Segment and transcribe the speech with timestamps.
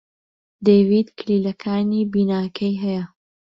[0.65, 3.03] دەیڤد کلیلەکانی بیناکەی هەیە.